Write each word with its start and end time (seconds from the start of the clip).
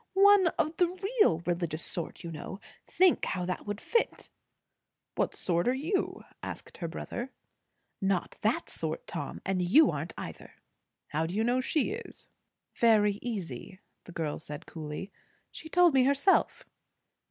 One 0.15 0.47
of 0.57 0.77
the 0.77 0.87
real 1.21 1.43
religious 1.45 1.83
sort, 1.85 2.23
you 2.23 2.31
know. 2.31 2.59
Think 2.87 3.23
how 3.23 3.45
that 3.45 3.67
would 3.67 3.79
fit." 3.79 4.31
"What 5.13 5.35
sort 5.35 5.67
are 5.67 5.75
you?" 5.75 6.23
asked 6.41 6.77
her 6.77 6.87
brother. 6.87 7.29
"Not 8.01 8.35
that 8.41 8.67
sort, 8.67 9.05
Tom, 9.05 9.43
and 9.45 9.61
you 9.61 9.91
aren't 9.91 10.15
either." 10.17 10.55
"How 11.09 11.27
do 11.27 11.35
you 11.35 11.43
know 11.43 11.61
she 11.61 11.91
is?" 11.91 12.27
"Very 12.75 13.19
easy," 13.21 13.73
said 13.73 14.05
the 14.05 14.11
girl 14.13 14.39
coolly. 14.65 15.11
"She 15.51 15.69
told 15.69 15.93
me 15.93 16.03
herself." 16.05 16.63